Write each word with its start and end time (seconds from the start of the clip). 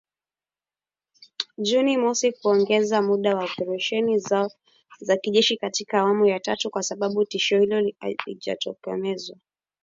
Juni 1.57 1.97
mosi 1.97 2.31
kuongeza 2.31 3.01
muda 3.01 3.35
wa 3.35 3.43
operesheni 3.43 4.19
zao 4.19 4.51
za 4.99 5.17
kijeshi 5.17 5.57
katika 5.57 5.99
awamu 5.99 6.25
ya 6.25 6.39
tatu, 6.39 6.69
kwa 6.69 6.83
sababu 6.83 7.25
tishio 7.25 7.59
hilo 7.59 7.91
halijatokomezwa 7.99 9.37